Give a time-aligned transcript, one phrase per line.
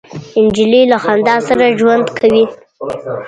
[0.43, 2.43] نجلۍ له خندا سره ژوند کوي.